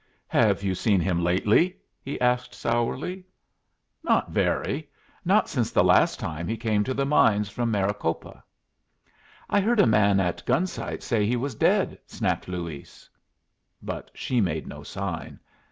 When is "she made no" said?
14.15-14.81